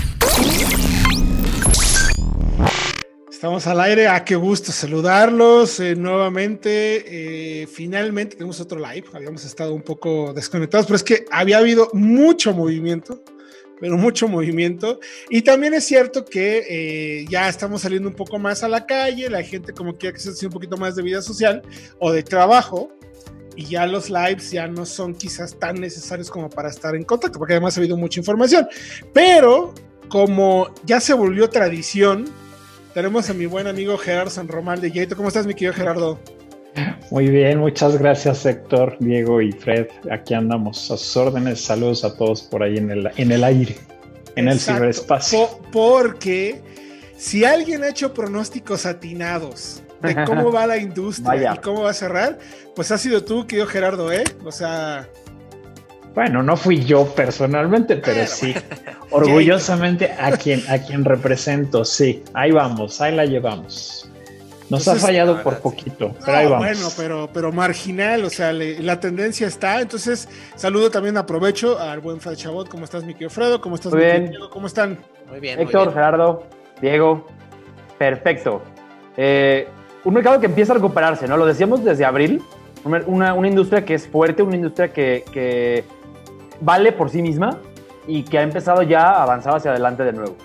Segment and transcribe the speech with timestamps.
[3.30, 7.62] Estamos al aire, a ah, qué gusto saludarlos eh, nuevamente.
[7.62, 11.90] Eh, finalmente tenemos otro live, habíamos estado un poco desconectados, pero es que había habido
[11.94, 13.22] mucho movimiento
[13.80, 15.00] pero mucho movimiento.
[15.30, 19.30] Y también es cierto que eh, ya estamos saliendo un poco más a la calle,
[19.30, 21.62] la gente como quiere que se haga un poquito más de vida social
[22.00, 22.90] o de trabajo,
[23.56, 27.40] y ya los lives ya no son quizás tan necesarios como para estar en contacto,
[27.40, 28.68] porque además ha habido mucha información.
[29.14, 29.74] Pero
[30.10, 32.26] como ya se volvió tradición,
[32.94, 35.16] tenemos a mi buen amigo Gerardo San Román de Yeito.
[35.16, 36.20] ¿Cómo estás, mi querido Gerardo?
[37.12, 39.88] Muy bien, muchas gracias Héctor, Diego y Fred.
[40.12, 41.62] Aquí andamos a sus órdenes.
[41.62, 43.78] Saludos a todos por ahí en el, en el aire,
[44.36, 45.48] en el ciberespacio.
[45.72, 46.62] porque
[47.18, 51.94] si alguien ha hecho pronósticos atinados de cómo va la industria y cómo va a
[51.94, 52.40] cerrar,
[52.76, 54.24] pues ha sido tú, querido Gerardo, ¿eh?
[54.44, 55.08] O sea...
[56.14, 58.54] Bueno, no fui yo personalmente, pero sí,
[59.12, 64.10] orgullosamente a quien, a quien represento, sí, ahí vamos, ahí la llevamos.
[64.70, 66.66] Nos ha fallado por poquito, pero ahí vamos.
[66.66, 69.80] Bueno, pero, pero marginal, o sea, la tendencia está.
[69.80, 72.68] Entonces, saludo también, aprovecho al buen Fred Chabot.
[72.68, 73.62] ¿Cómo estás, mi querido Fredo?
[73.62, 74.30] ¿Cómo estás, muy mi bien.
[74.30, 74.50] Diego?
[74.50, 74.98] ¿Cómo están?
[75.30, 75.60] Muy bien.
[75.60, 76.44] Héctor, Gerardo,
[76.82, 77.28] Diego,
[78.00, 78.64] perfecto.
[79.18, 79.68] Eh,
[80.04, 81.38] un mercado que empieza a recuperarse, ¿no?
[81.38, 82.42] Lo decíamos desde abril.
[82.84, 85.84] Una, una industria que es fuerte, una industria que, que
[86.62, 87.60] vale por sí misma
[88.08, 90.36] y que ha empezado ya a avanzar hacia adelante de nuevo.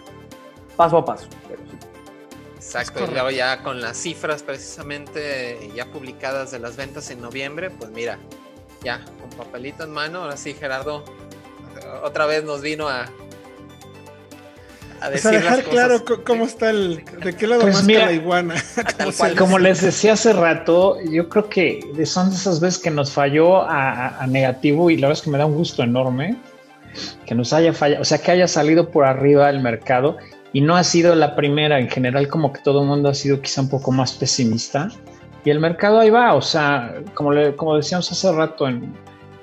[0.77, 1.27] Paso a paso.
[2.70, 7.68] Exacto, y luego ya con las cifras precisamente ya publicadas de las ventas en noviembre,
[7.68, 8.16] pues mira,
[8.84, 11.04] ya con papelito en mano, ahora sí Gerardo
[12.04, 13.10] otra vez nos vino a,
[15.00, 18.54] a decir dejar claro cómo está el, de qué lado pues más mira, la iguana.
[19.36, 23.62] como les decía hace rato, yo creo que son de esas veces que nos falló
[23.62, 26.36] a, a negativo y la verdad es que me da un gusto enorme
[27.27, 30.18] que nos haya fallado, o sea, que haya salido por arriba del mercado
[30.52, 33.40] y no ha sido la primera, en general como que todo el mundo ha sido
[33.40, 34.88] quizá un poco más pesimista
[35.44, 38.94] y el mercado ahí va, o sea, como, le, como decíamos hace rato, en,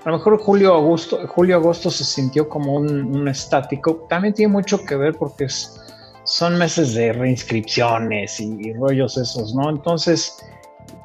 [0.05, 4.83] a lo mejor julio agosto, julio agosto se sintió como un, estático, también tiene mucho
[4.85, 5.47] que ver porque
[6.23, 9.69] son meses de reinscripciones y, rollos esos, ¿no?
[9.69, 10.37] Entonces,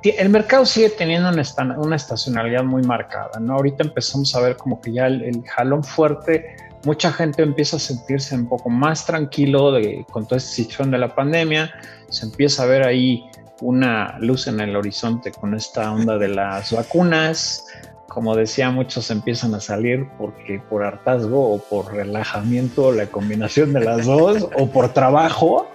[0.02, 1.42] el mercado sigue teniendo una,
[1.78, 3.54] una, estacionalidad muy marcada, ¿no?
[3.54, 6.54] Ahorita empezamos a ver como que ya el jalón fuerte
[6.84, 10.98] mucha gente empieza a sentirse un poco más tranquilo de, con toda esta situación de
[10.98, 11.72] la pandemia,
[12.08, 13.24] se empieza a ver ahí
[13.60, 17.66] una luz en el horizonte con esta onda de las vacunas.
[18.08, 23.80] Como decía, muchos empiezan a salir porque por hartazgo o por relajamiento, la combinación de
[23.80, 25.68] las dos, o por trabajo.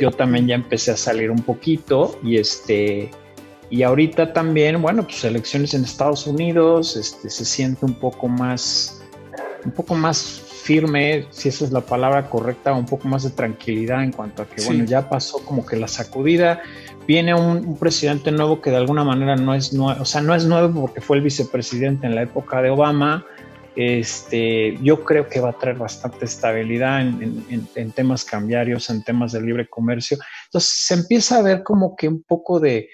[0.00, 3.10] Yo también ya empecé a salir un poquito y este
[3.68, 9.02] y ahorita también, bueno, pues elecciones en Estados Unidos, este se siente un poco más
[9.66, 14.02] un poco más firme, si esa es la palabra correcta, un poco más de tranquilidad
[14.02, 16.62] en cuanto a que, bueno, ya pasó como que la sacudida,
[17.06, 20.44] viene un, presidente nuevo que de alguna manera no es nuevo, o sea, no es
[20.44, 23.24] nuevo porque fue el vicepresidente en la época de Obama,
[23.76, 29.42] este, yo creo que va a traer bastante estabilidad en, temas cambiarios, en temas de
[29.42, 30.16] libre comercio.
[30.46, 32.88] Entonces se empieza a ver como que un poco de,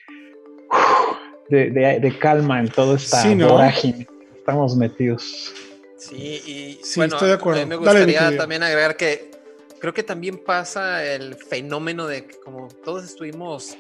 [1.49, 4.09] de, calma en todo esta vorágine.
[4.37, 5.55] Estamos metidos.
[6.09, 7.67] Sí, y bueno, estoy de acuerdo.
[7.67, 9.31] me gustaría también agregar que
[9.79, 13.77] creo que también pasa el fenómeno de que como todos estuvimos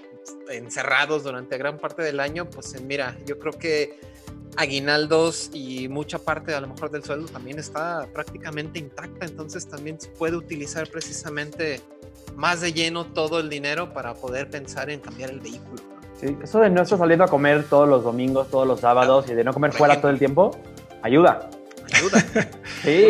[0.49, 3.99] encerrados durante gran parte del año, pues mira, yo creo que
[4.57, 10.01] aguinaldos y mucha parte a lo mejor del sueldo también está prácticamente intacta, entonces también
[10.01, 11.81] se puede utilizar precisamente
[12.37, 15.83] más de lleno todo el dinero para poder pensar en cambiar el vehículo.
[16.21, 19.35] Sí, eso de no estar saliendo a comer todos los domingos, todos los sábados y
[19.35, 20.57] de no comer fuera todo el tiempo,
[21.03, 21.51] ayuda
[21.93, 22.49] ayuda.
[22.83, 23.07] Sí,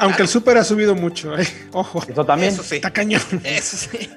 [0.00, 1.44] aunque, el súper ha subido mucho, ¿eh?
[1.72, 2.04] ojo.
[2.08, 2.54] Eso también.
[2.54, 3.20] Está cañón.
[3.42, 4.08] Eso sí.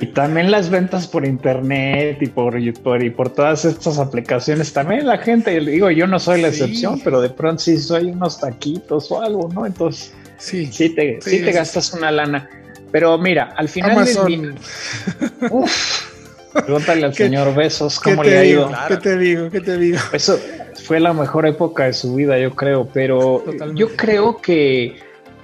[0.00, 4.72] Y también las ventas por internet y por YouTube y por todas estas aplicaciones.
[4.72, 8.38] También la gente, digo, yo no soy la excepción, pero de pronto sí soy unos
[8.38, 9.66] taquitos o algo, ¿no?
[9.66, 12.48] Entonces, sí, sí te, te gastas una lana.
[12.92, 14.58] Pero mira, al final Amazon.
[15.50, 16.19] Uf,
[16.52, 18.70] pregúntale al señor Besos cómo le ha ido.
[18.88, 19.50] ¿Qué te digo?
[19.50, 19.98] ¿Qué te digo?
[20.12, 20.38] Eso,
[20.84, 23.44] fue la mejor época de su vida, yo creo, pero
[23.74, 24.96] yo creo que,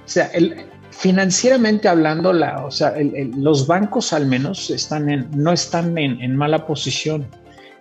[0.05, 2.93] o sea, el, financieramente hablando, la, o sea,
[3.37, 7.25] los bancos al menos están en, no están en, mala posición.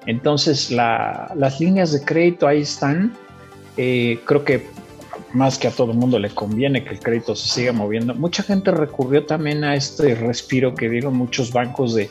[0.06, 3.14] Entonces, las líneas de crédito ahí están.
[3.79, 4.67] Eh, creo que
[5.32, 8.14] más que a todo el mundo le conviene que el crédito se siga moviendo.
[8.14, 12.08] Mucha gente recurrió también a este respiro que dieron muchos bancos de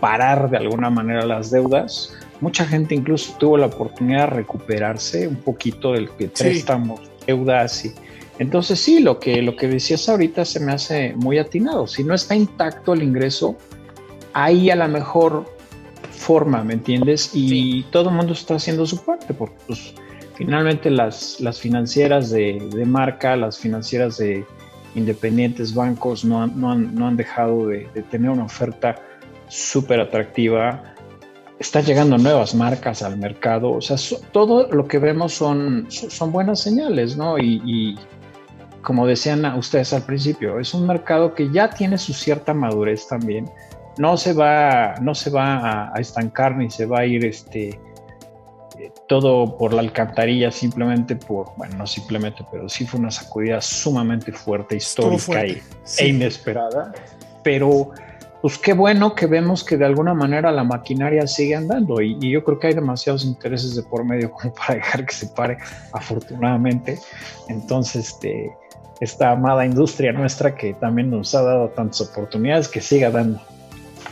[0.00, 2.12] parar de alguna manera las deudas.
[2.40, 7.94] Mucha gente incluso tuvo la oportunidad de recuperarse un poquito del que préstamos, deudas y
[8.38, 11.86] entonces sí, lo que, lo que decías ahorita se me hace muy atinado.
[11.86, 13.56] Si no está intacto el ingreso,
[14.34, 15.46] ahí a la mejor
[16.10, 17.30] forma, ¿me entiendes?
[17.32, 19.94] Y todo el mundo está haciendo su parte, porque pues,
[20.34, 24.44] finalmente las, las financieras de, marca, las financieras de
[24.94, 28.96] independientes bancos no han, no han, dejado de, tener una oferta
[29.48, 30.94] súper atractiva.
[31.58, 33.70] Están llegando nuevas marcas al mercado.
[33.70, 33.96] O sea,
[34.32, 37.38] todo lo que vemos son, son buenas señales, ¿no?
[37.38, 37.96] y
[38.86, 43.50] como decían ustedes al principio, es un mercado que ya tiene su cierta madurez también.
[43.98, 47.80] No se va, no se va a, estancar ni se va a ir este,
[49.08, 54.30] todo por la alcantarilla simplemente por, bueno, no simplemente, pero sí fue una sacudida sumamente
[54.30, 56.92] fuerte, histórica e inesperada.
[57.42, 57.90] Pero
[58.42, 62.44] pues qué bueno que vemos que de alguna manera la maquinaria sigue andando y, yo
[62.44, 65.58] creo que hay demasiados intereses de por medio como para dejar que se pare,
[65.92, 66.98] afortunadamente.
[67.48, 68.50] Entonces, este,
[69.00, 73.40] esta amada industria nuestra que también nos ha dado tantas oportunidades que siga dando.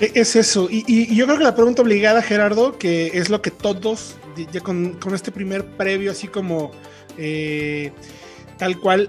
[0.00, 3.50] E, es eso, y, yo creo que la pregunta obligada, Gerardo, que es lo que
[3.50, 4.16] todos,
[4.52, 6.72] ya con, este primer previo, así como
[7.18, 7.92] eh,
[8.58, 9.08] tal cual,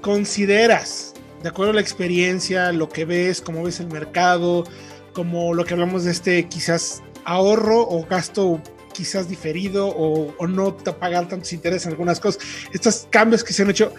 [0.00, 4.64] consideras, de acuerdo a la experiencia, lo que ves, cómo ves el mercado,
[5.12, 8.60] como lo que hablamos de este quizás ahorro o gasto
[8.92, 12.42] quizás diferido o, o no pagar tantos intereses en algunas cosas,
[12.72, 13.92] estos cambios que se han hecho,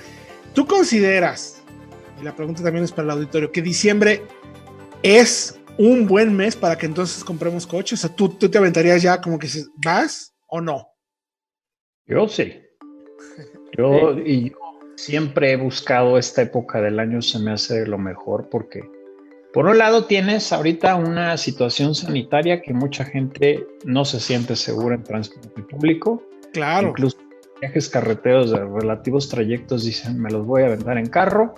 [0.53, 1.63] ¿Tú consideras,
[2.19, 4.21] y la pregunta también es para el auditorio, que diciembre
[5.01, 8.03] es un buen mes para que entonces compremos coches?
[8.03, 9.47] O sea, ¿tú, tú te aventarías ya como que
[9.77, 10.89] vas o no?
[12.05, 12.53] Yo sí.
[13.77, 14.51] Yo, y
[15.01, 18.81] siempre he buscado esta época del año, se me hace lo mejor porque,
[19.51, 24.95] por un lado, tienes ahorita una situación sanitaria que mucha gente no se siente segura
[24.95, 26.23] en transporte público.
[26.53, 26.89] Claro.
[26.89, 27.17] Incluso
[27.59, 31.55] viajes carreteros de relativos trayectos dicen, me los voy a vender en carro,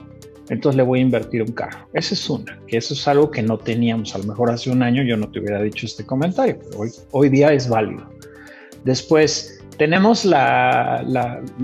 [0.47, 1.85] entonces le voy a invertir un carro.
[1.91, 4.15] Esa es una, que eso es algo que no teníamos.
[4.15, 6.91] A lo mejor hace un año yo no te hubiera dicho este comentario, pero hoy,
[7.11, 8.09] hoy día es válido.
[8.85, 11.03] Después, tenemos la,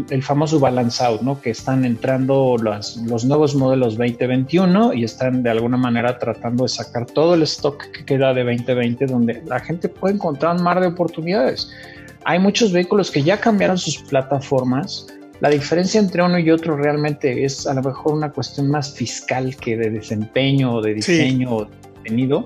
[0.09, 1.39] el famoso balance out, ¿no?
[1.41, 6.69] Que están entrando los, los, nuevos modelos 2021 y están de alguna manera tratando de
[6.69, 10.79] sacar todo el stock que queda de 2020, donde la gente puede encontrar un mar
[10.79, 11.71] de oportunidades.
[12.25, 15.07] Hay muchos vehículos que ya cambiaron sus plataformas.
[15.39, 19.55] La diferencia entre uno y otro realmente es a lo mejor una cuestión más fiscal
[19.55, 22.45] que de desempeño o de diseño o de contenido.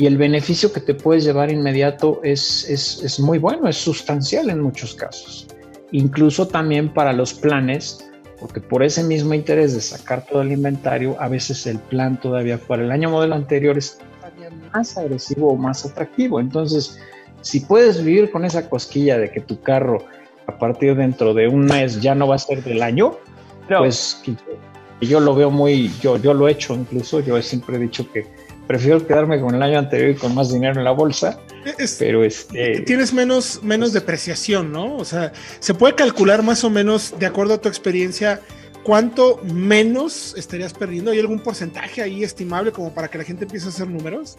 [0.00, 4.48] Y el beneficio que te puedes llevar inmediato es, es, es muy bueno, es sustancial
[4.48, 5.46] en muchos casos.
[5.92, 11.20] Incluso también para los planes, porque por ese mismo interés de sacar todo el inventario,
[11.20, 15.56] a veces el plan todavía para el año modelo anterior es todavía más agresivo o
[15.56, 16.40] más atractivo.
[16.40, 16.98] Entonces,
[17.42, 20.06] si puedes vivir con esa cosquilla de que tu carro
[20.46, 23.18] a partir dentro de un mes ya no va a ser del año,
[23.68, 24.22] pues
[25.02, 28.24] yo lo veo muy, yo, yo lo he hecho incluso, yo siempre he dicho que
[28.70, 31.40] prefiero quedarme con el año anterior y con más dinero en la bolsa,
[31.98, 32.82] pero este...
[32.82, 34.94] Tienes menos, menos depreciación, ¿no?
[34.94, 38.40] O sea, se puede calcular más o menos, de acuerdo a tu experiencia,
[38.84, 41.10] cuánto menos estarías perdiendo.
[41.10, 44.38] ¿Hay algún porcentaje ahí estimable como para que la gente empiece a hacer números?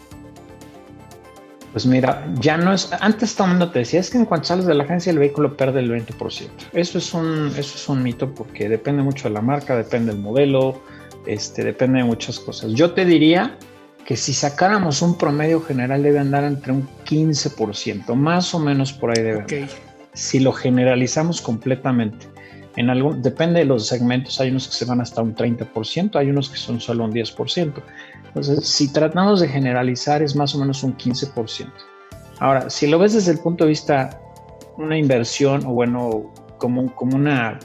[1.72, 2.90] Pues mira, ya no es.
[3.00, 5.18] Antes todo el mundo te decía, es que en cuanto sales de la agencia el
[5.18, 6.48] vehículo pierde el 20%.
[6.72, 10.22] Eso es un, eso es un mito porque depende mucho de la marca, depende del
[10.22, 10.80] modelo,
[11.26, 12.72] este, depende de muchas cosas.
[12.72, 13.58] Yo te diría
[14.04, 19.10] que si sacáramos un promedio general debe andar entre un 15%, más o menos por
[19.10, 19.68] ahí debe okay.
[20.14, 22.26] Si lo generalizamos completamente.
[22.76, 26.30] En algún, depende de los segmentos, hay unos que se van hasta un 30%, hay
[26.30, 27.82] unos que son solo un 10%.
[28.26, 31.70] Entonces, si tratamos de generalizar, es más o menos un 15%.
[32.40, 34.20] Ahora, si lo ves desde el punto de vista
[34.78, 37.58] una inversión o bueno, como, como una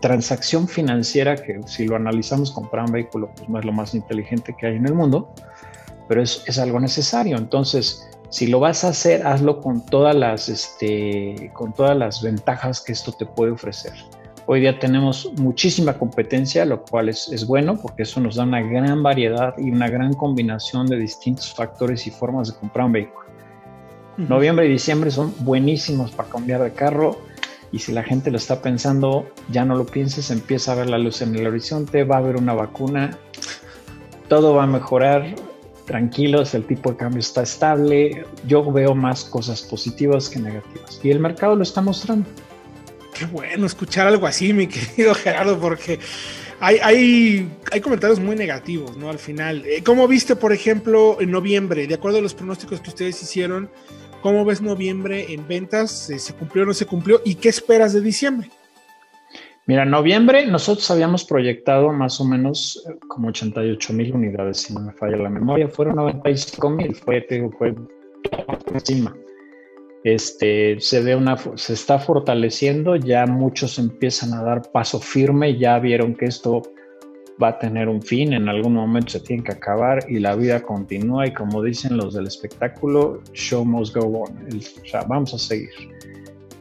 [0.00, 4.54] transacción financiera que si lo analizamos comprar un vehículo pues no es lo más inteligente
[4.58, 5.32] que hay en el mundo,
[6.08, 7.36] pero es, es algo necesario.
[7.36, 12.80] Entonces, si lo vas a hacer, hazlo con todas las, este, con todas las ventajas
[12.80, 13.92] que esto te puede ofrecer.
[14.46, 19.02] Hoy día tenemos muchísima competencia, lo cual es, bueno porque eso nos da una gran
[19.02, 23.28] variedad y una gran combinación de distintos factores y formas de comprar un vehículo.
[24.16, 27.18] Noviembre y diciembre son buenísimos para cambiar de carro
[27.72, 30.98] y si la gente lo está pensando, ya no lo pienses, empieza a ver la
[30.98, 33.18] luz en el horizonte, va a haber una vacuna,
[34.28, 35.34] todo va a mejorar,
[35.84, 41.10] tranquilos, el tipo de cambio está estable, yo veo más cosas positivas que negativas y
[41.10, 42.28] el mercado lo está mostrando.
[43.18, 45.98] Qué bueno escuchar algo así, mi querido Gerardo, porque
[46.60, 49.10] hay, hay, hay, comentarios muy negativos, ¿no?
[49.10, 49.64] Al final.
[49.66, 53.70] Eh, ¿Cómo viste, por ejemplo, en noviembre, de acuerdo a los pronósticos que ustedes hicieron,
[54.20, 55.90] cómo ves noviembre en ventas?
[55.90, 57.20] ¿Se cumplió o no se cumplió?
[57.24, 58.50] ¿Y qué esperas de diciembre?
[59.66, 64.80] Mira, noviembre nosotros habíamos proyectado más o menos eh, como 88 mil unidades, si no
[64.80, 65.68] me falla la memoria.
[65.68, 67.26] Fueron 95 mil, fue,
[67.58, 67.74] fue
[68.72, 69.14] encima.
[70.04, 75.78] Este, se ve una, se está fortaleciendo, ya muchos empiezan a dar paso firme, ya
[75.78, 76.62] vieron que esto
[77.42, 80.60] va a tener un fin, en algún momento se tiene que acabar y la vida
[80.62, 85.38] continúa y como dicen los del espectáculo, show must go on, o sea, vamos a
[85.38, 85.70] seguir.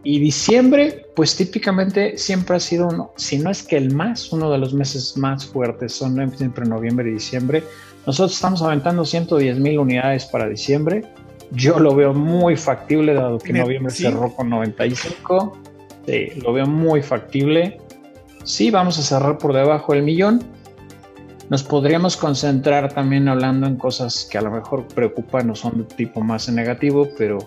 [0.04, 4.52] Y diciembre, pues típicamente siempre ha sido uno, si no es que el más, uno
[4.52, 7.64] de los meses más fuertes, son siempre noviembre y diciembre.
[8.06, 11.04] Nosotros estamos aventando 110 mil unidades para diciembre.
[11.52, 15.58] Yo lo veo muy factible, dado que noviembre cerró con 95.
[16.06, 17.82] Sí, lo veo muy factible.
[18.46, 20.42] Sí, vamos a cerrar por debajo del millón.
[21.50, 25.84] Nos podríamos concentrar también hablando en cosas que a lo mejor preocupan o son de
[25.96, 27.38] tipo más negativo, pero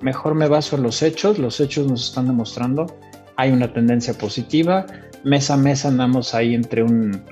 [0.00, 2.86] mejor me baso en los hechos, los hechos nos están demostrando,
[3.36, 4.86] hay una tendencia positiva,
[5.24, 7.22] mes a mes andamos ahí entre un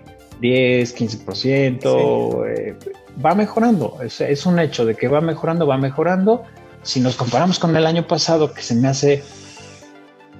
[0.40, 2.76] 10, 15%, eh,
[3.24, 6.44] va mejorando, es, un hecho de que va mejorando, va mejorando.
[6.82, 9.22] Si nos comparamos con el año pasado, que se me hace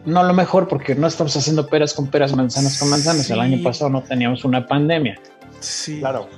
[0.05, 3.63] no lo mejor porque no estamos haciendo peras con peras, manzanas con manzanas, el año
[3.63, 5.21] pasado no teníamos una pandemia.
[5.61, 5.99] Sí.
[5.99, 6.29] Claro.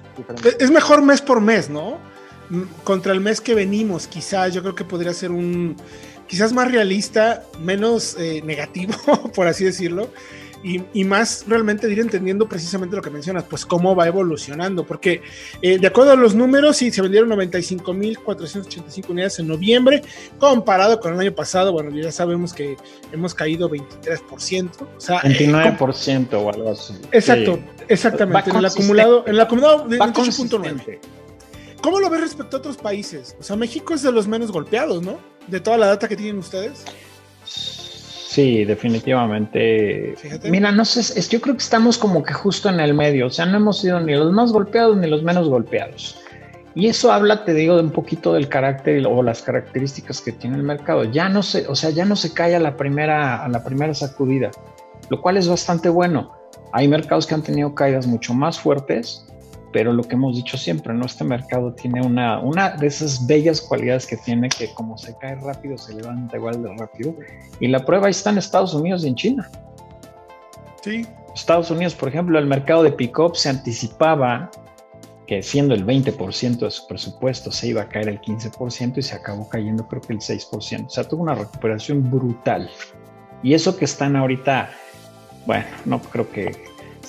[0.59, 1.99] Es mejor mes por mes, ¿no?
[2.85, 5.76] contra el mes que venimos, quizás yo creo que podría ser un,
[6.26, 8.95] quizás más realista, menos eh, negativo,
[9.35, 10.11] por así decirlo,
[10.62, 15.23] y, más realmente ir entendiendo precisamente lo que mencionas, pues cómo va evolucionando, porque
[15.62, 20.02] eh, de acuerdo a los números, sí, se vendieron 95.485 unidades en noviembre,
[20.38, 22.76] comparado con el año pasado, bueno, ya sabemos que
[23.12, 25.21] hemos caído 23%, o sea...
[25.23, 26.95] 29% o algo así.
[27.12, 30.99] Exacto, exactamente, en el acumulado, en el acumulado de 28.9%.
[31.81, 33.37] ¿Cómo lo ves respecto a otros países?
[33.40, 35.19] O sea, México es de los menos golpeados, ¿no?
[35.47, 36.85] De toda la data que tienen ustedes.
[38.31, 40.15] Sí, definitivamente.
[40.45, 43.31] Mira, no sé, es, yo creo que estamos como que justo en el medio, o
[43.31, 46.17] sea, no hemos sido ni los más golpeados ni los menos golpeados.
[46.77, 50.59] Y eso habla, te digo, de un poquito del carácter o las características que tiene
[50.59, 51.03] el mercado.
[51.03, 53.93] Ya no se, o sea, ya no se cae a la primera, a la primera
[53.95, 54.53] sacudida,
[55.09, 56.33] lo cual es bastante bueno.
[56.73, 59.27] Hay mercados que han tenido caídas mucho más fuertes
[59.73, 61.07] pero lo que hemos dicho siempre, ¿no?
[61.07, 65.37] Este mercado tiene una, una de esas bellas cualidades que tiene que como se cae
[65.37, 67.15] rápido, se levanta igual de rápido.
[67.61, 69.50] Y la prueba ahí está en Estados Unidos y en China.
[70.83, 71.07] Sí.
[71.35, 74.50] Estados Unidos, por ejemplo, el mercado de pick-up se anticipaba
[75.27, 79.15] que siendo el 20% de su presupuesto se iba a caer el 15% y se
[79.15, 80.87] acabó cayendo creo que el 6%.
[80.87, 82.69] O sea, tuvo una recuperación brutal.
[83.45, 84.71] Y eso que están ahorita,
[85.47, 86.50] bueno, no creo que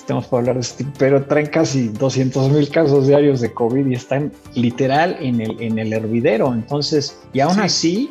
[0.02, 3.94] estemos por hablar de este, pero traen casi 200 mil casos diarios de COVID y
[3.94, 6.52] están literal en el, en el hervidero.
[6.52, 8.10] Entonces, y aún así,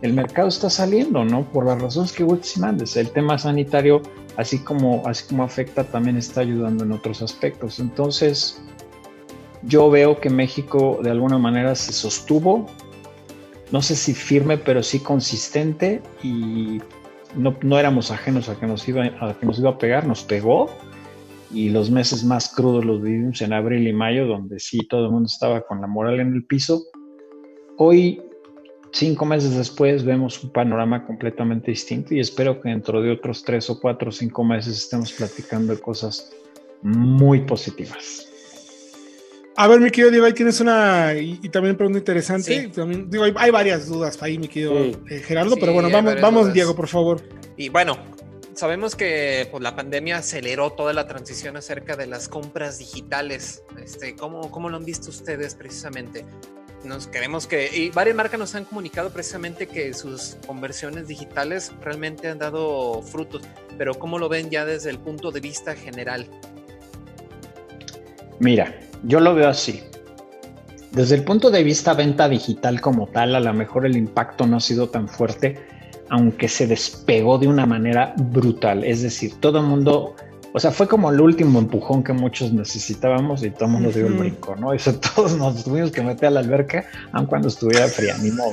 [0.00, 1.42] el mercado está saliendo, ¿no?
[1.44, 2.96] Por las razones que vos mandes.
[2.96, 4.00] El tema sanitario,
[4.38, 7.80] así como, así como afecta, también está ayudando en otros aspectos.
[7.80, 8.62] Entonces,
[9.62, 12.66] yo veo que México de alguna manera se sostuvo,
[13.70, 16.80] no sé si firme, pero sí consistente y
[17.34, 20.22] no, no éramos ajenos a que, nos iba, a que nos iba a pegar, nos
[20.22, 20.70] pegó
[21.56, 25.12] y los meses más crudos los vivimos en abril y mayo, donde sí todo el
[25.12, 26.84] mundo estaba con la moral en el piso.
[27.78, 28.20] Hoy,
[28.92, 33.70] cinco meses después, vemos un panorama completamente distinto y espero que dentro de otros tres
[33.70, 36.30] o cuatro o cinco meses estemos platicando de cosas
[36.82, 38.28] muy positivas.
[39.56, 42.68] A ver, mi querido Diego, ahí tienes una y, también pregunta interesante.
[42.68, 44.76] También, digo, hay, varias dudas ahí, mi querido
[45.08, 47.22] eh, Gerardo, pero bueno, vamos, vamos Diego, por favor.
[47.56, 47.96] Y bueno,
[48.56, 53.62] sabemos que pues, la pandemia aceleró toda la transición acerca de las compras digitales.
[53.82, 56.24] Este, ¿cómo, ¿Cómo lo han visto ustedes precisamente?
[56.84, 62.28] Nos queremos que, y varias marcas nos han comunicado precisamente que sus conversiones digitales realmente
[62.28, 63.42] han dado frutos,
[63.76, 66.26] pero ¿cómo lo ven ya desde el punto de vista general?
[68.38, 69.82] Mira, yo lo veo así.
[70.92, 74.58] Desde el punto de vista venta digital como tal, a lo mejor el impacto no
[74.58, 75.60] ha sido tan fuerte,
[76.10, 78.84] aunque se despegó de una manera brutal.
[78.84, 80.14] Es decir, todo el mundo,
[80.52, 84.06] o sea, fue como el último empujón que muchos necesitábamos y todo el mundo dio
[84.06, 84.72] el brinco, ¿no?
[84.72, 88.50] Eso todos nos tuvimos que meter a la alberca, aun cuando estuviera fría, ni modo.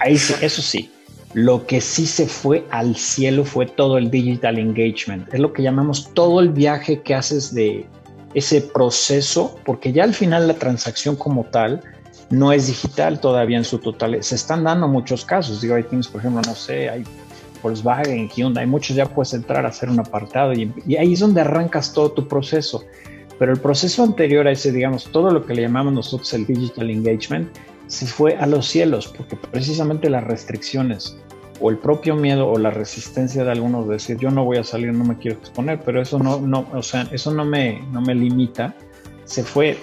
[0.00, 0.90] Ahí sí, eso sí.
[1.34, 5.32] Lo que sí se fue al cielo fue todo el digital engagement.
[5.32, 7.86] Es lo que llamamos todo el viaje que haces de
[8.34, 11.82] ese proceso, porque ya al final la transacción como tal,
[12.30, 14.22] no es digital todavía en su totalidad.
[14.22, 15.60] Se están dando muchos casos.
[15.60, 17.04] Digo, ahí tienes, por ejemplo, no sé, hay
[17.62, 21.40] Volkswagen, Hyundai, muchos ya puedes entrar a hacer un apartado y, y ahí es donde
[21.40, 22.84] arrancas todo tu proceso.
[23.38, 26.90] Pero el proceso anterior a ese, digamos, todo lo que le llamamos nosotros el digital
[26.90, 27.48] engagement,
[27.86, 31.16] se fue a los cielos, porque precisamente las restricciones
[31.60, 34.64] o el propio miedo o la resistencia de algunos de decir yo no voy a
[34.64, 38.00] salir, no me quiero exponer, pero eso no, no, o sea, eso no me, no
[38.00, 38.74] me limita,
[39.24, 39.76] se fue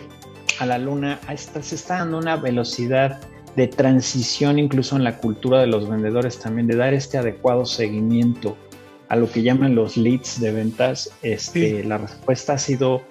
[0.60, 3.20] a la luna, se está dando una velocidad
[3.56, 8.58] de transición incluso en la cultura de los vendedores también, de dar este adecuado seguimiento
[9.08, 13.04] a lo que llaman los leads de ventas, este, la respuesta ha sido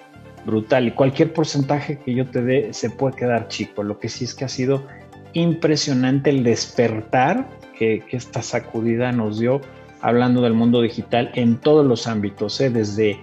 [0.45, 3.83] brutal y cualquier porcentaje que yo te dé se puede quedar chico.
[3.83, 4.85] Lo que sí es que ha sido
[5.33, 9.61] impresionante el despertar que, esta sacudida nos dio
[10.01, 12.69] hablando del mundo digital en todos los ámbitos, ¿eh?
[12.69, 13.19] desde,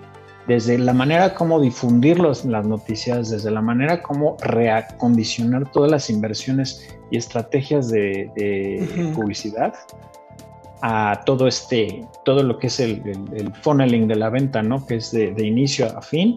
[0.49, 6.89] desde la manera como difundir las noticias, desde la manera como reacondicionar todas las inversiones
[7.11, 9.75] y estrategias de, publicidad
[10.83, 13.03] a todo este, todo lo que es el,
[13.37, 14.85] el, funneling de la venta, ¿no?
[14.85, 16.37] Que es de, de inicio a fin.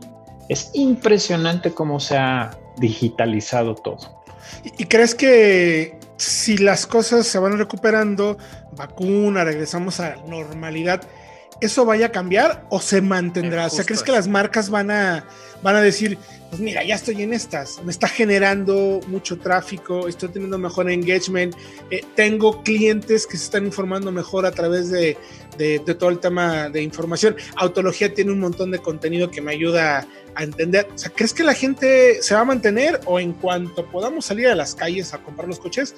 [0.50, 4.24] Es impresionante cómo se ha digitalizado todo.
[4.78, 8.38] ¿Y crees que si las cosas se van recuperando,
[8.76, 11.02] vacuna, regresamos a normalidad,
[11.62, 13.68] ¿eso vaya a cambiar o se mantendrá?
[13.68, 15.26] o sea, ¿crees que las marcas van a,
[15.62, 16.18] van a decir,
[16.50, 21.56] pues mira, ya estoy en estas, me está generando mucho tráfico, estoy teniendo mejor engagement,
[21.92, 25.18] eh, tengo clientes que se están informando mejor a través de,
[25.58, 27.36] de, todo el tema de información.
[27.56, 30.88] Autología tiene un montón de contenido que me ayuda a entender.
[30.94, 34.48] O sea, ¿crees que la gente se va a mantener o en cuanto podamos salir
[34.48, 35.96] a las calles a comprar los coches,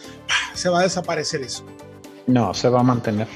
[0.53, 1.65] se va a desaparecer eso?
[2.27, 3.27] No, se va a mantener.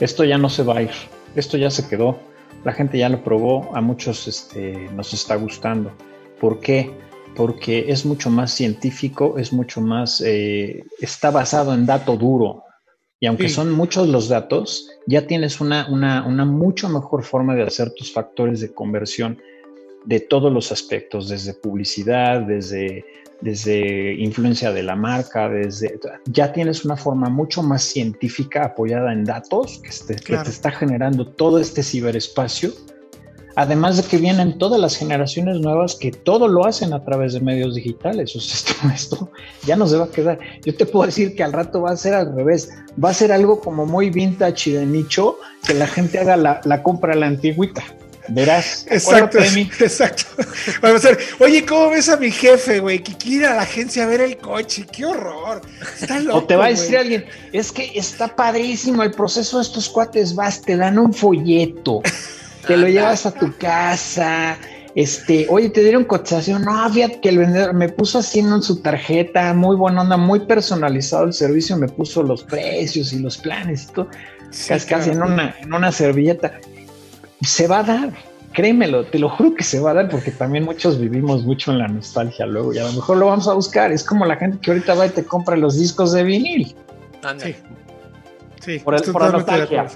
[0.00, 0.90] Esto ya no se va a ir.
[1.34, 2.18] Esto ya se quedó.
[2.64, 3.74] La gente ya lo probó.
[3.74, 5.92] A muchos este, nos está gustando.
[6.40, 6.90] ¿Por qué?
[7.34, 12.64] Porque es mucho más científico, es mucho más, eh, está basado en dato duro.
[13.20, 17.62] Y aunque son muchos los datos, ya tienes una, una, una, mucho mejor forma de
[17.62, 19.38] hacer tus factores de conversión
[20.04, 23.04] de todos los aspectos, desde publicidad, desde,
[23.40, 29.24] desde influencia de la marca, desde ya tienes una forma mucho más científica apoyada en
[29.24, 32.72] datos que, que te está generando todo este ciberespacio
[33.54, 37.40] Además de que vienen todas las generaciones nuevas que todo lo hacen a través de
[37.40, 38.34] medios digitales.
[38.34, 39.30] O sea, esto,
[39.66, 40.38] ya no se va a quedar.
[40.64, 42.70] Yo te puedo decir que al rato va a ser al revés.
[43.02, 45.36] Va a ser algo como muy vintage y de nicho,
[45.66, 47.82] que la gente haga la, compra a la antigüita.
[48.28, 48.86] Verás.
[48.88, 49.38] Exacto.
[49.38, 50.24] Exacto.
[50.80, 51.18] Vamos a ver.
[51.40, 53.02] Oye, ¿cómo ves a mi jefe, güey?
[53.02, 54.86] Que quiere ir a la agencia a ver el coche.
[54.90, 55.62] ¡Qué horror!
[56.00, 56.38] Está loco.
[56.38, 60.34] O te va a decir alguien, es que está padrísimo el proceso de estos cuates.
[60.34, 62.02] Vas, te dan un folleto
[62.66, 64.56] te lo llevas a tu casa,
[64.94, 68.80] este, oye, te dieron cotización, no, fíjate que el vendedor me puso así en su
[68.80, 73.84] tarjeta, muy buena onda, muy personalizado el servicio, me puso los precios y los planes
[73.84, 74.08] y todo,
[74.88, 76.60] casi, en, una, en una servilleta.
[77.42, 78.12] Se va a dar,
[78.52, 81.78] créemelo, te lo juro que se va a dar porque también muchos vivimos mucho en
[81.78, 83.92] la nostalgia luego y a lo mejor lo vamos a buscar.
[83.92, 86.74] Es como la gente que ahorita va y te compra los discos de vinil.
[87.38, 87.54] Sí.
[88.60, 89.86] Sí, por, el, por la nostalgia.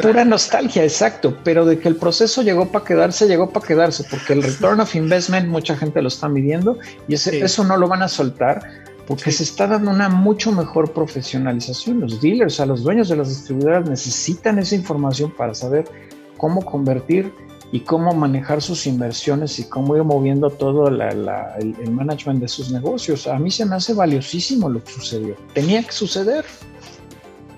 [0.00, 4.32] Pura nostalgia, exacto, pero de que el proceso llegó para quedarse, llegó para quedarse, porque
[4.32, 8.02] el return of investment mucha gente lo está midiendo y ese, eso no lo van
[8.02, 8.62] a soltar
[9.06, 12.00] porque se está dando una mucho mejor profesionalización.
[12.00, 15.84] Los dealers, a los dueños de las distribuidoras necesitan esa información para saber
[16.40, 17.34] cómo convertir
[17.70, 23.26] y cómo manejar sus inversiones y cómo ir moviendo todo el, management de sus negocios.
[23.26, 25.36] A mí se me hace valiosísimo lo que sucedió.
[25.52, 26.46] Tenía que suceder.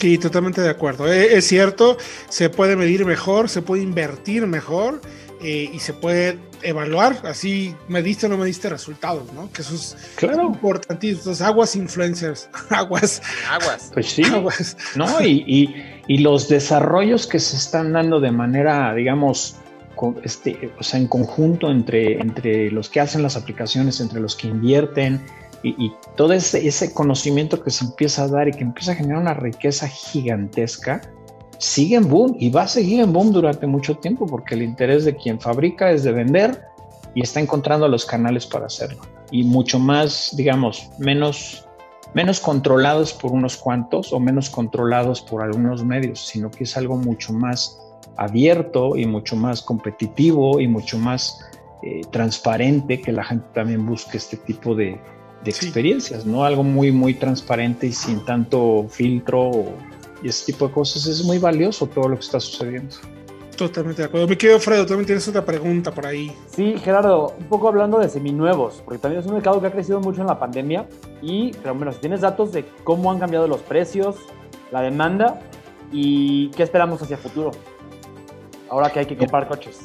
[0.00, 1.10] Sí, totalmente de acuerdo.
[1.10, 1.96] Eh, es cierto,
[2.28, 5.00] se puede medir mejor, se puede invertir mejor
[5.40, 9.50] eh, y se puede evaluar, así me diste o no me diste resultados, ¿no?
[9.52, 10.42] Que eso es claro.
[10.42, 11.20] importantísimo.
[11.20, 13.22] Entonces, aguas influencers, aguas.
[13.50, 13.90] Aguas.
[13.92, 14.22] Pues sí.
[14.24, 14.76] Aguas.
[14.96, 15.74] No, y,
[16.06, 19.56] y, los desarrollos que se están dando de manera, digamos,
[20.22, 24.48] este, o sea, en conjunto entre, entre los que hacen las aplicaciones, entre los que
[24.48, 25.20] invierten,
[25.62, 29.34] y, todo ese, conocimiento que se empieza a dar y que empieza a generar una
[29.34, 31.02] riqueza gigantesca,
[31.62, 35.04] sigue en boom y va a seguir en boom durante mucho tiempo porque el interés
[35.04, 36.60] de quien fabrica es de vender
[37.14, 39.00] y está encontrando los canales para hacerlo.
[39.30, 41.64] Y mucho más, digamos, menos,
[42.14, 46.96] menos controlados por unos cuantos o menos controlados por algunos medios, sino que es algo
[46.96, 47.78] mucho más
[48.16, 51.48] abierto y mucho más competitivo y mucho más
[51.84, 55.00] eh, transparente que la gente también busque este tipo de,
[55.44, 56.44] de experiencias, ¿no?
[56.44, 59.72] Algo muy, muy transparente y sin tanto filtro
[60.22, 61.06] y ese tipo de cosas.
[61.06, 62.94] Es muy valioso todo lo que está sucediendo.
[63.56, 64.26] Totalmente de acuerdo.
[64.28, 66.34] Mi querido Fredo, también tienes otra pregunta por ahí.
[66.54, 70.00] Sí, Gerardo, un poco hablando de seminuevos, porque también es un mercado que ha crecido
[70.00, 70.88] mucho en la pandemia
[71.20, 74.16] y, pero menos, si tienes datos de cómo han cambiado los precios,
[74.70, 75.40] la demanda,
[75.92, 77.52] ¿Y qué esperamos hacia futuro?
[78.70, 79.80] Ahora que hay que comprar coches.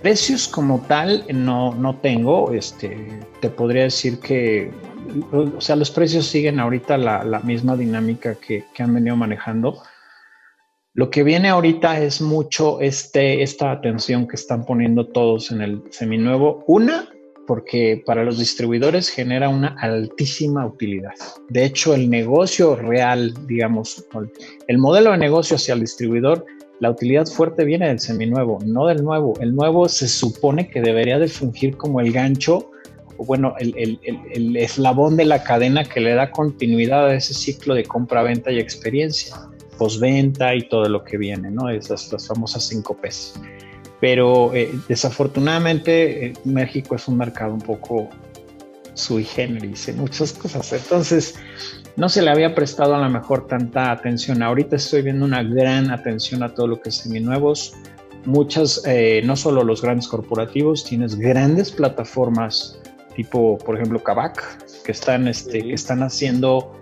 [0.00, 2.52] Precios como tal no, no tengo.
[2.52, 4.70] Este, te podría decir que,
[5.32, 9.82] o sea, los precios siguen ahorita la, misma dinámica que, que, han venido manejando.
[10.92, 15.82] Lo que viene ahorita es mucho este, esta atención que están poniendo todos en el
[15.90, 16.64] seminuevo.
[16.66, 17.08] Una,
[17.46, 21.14] porque para los distribuidores genera una altísima utilidad.
[21.48, 24.04] De hecho, el negocio real, digamos,
[24.66, 26.44] el modelo de negocio hacia el distribuidor,
[26.80, 29.34] la utilidad fuerte viene del seminuevo, no del nuevo.
[29.40, 32.70] El nuevo se supone que debería de fungir como el gancho,
[33.24, 37.84] bueno, el, el eslabón de la cadena que le da continuidad a ese ciclo de
[37.84, 39.36] compra-venta y experiencia,
[39.78, 41.68] postventa y todo lo que viene, ¿no?
[41.68, 43.34] Esas las famosas 5 P's
[44.00, 48.08] pero eh, desafortunadamente eh, México es un mercado un poco
[48.94, 50.72] sui generis en muchas cosas.
[50.72, 51.34] Entonces,
[51.96, 54.42] no se le había prestado a lo mejor tanta atención.
[54.42, 57.74] Ahorita estoy viendo una gran atención a todo lo que es seminuevos.
[58.24, 62.79] Muchas, eh, no solo los grandes corporativos, tienes grandes plataformas
[63.22, 66.80] tipo, por ejemplo, Kavak, que están, este, que están haciendo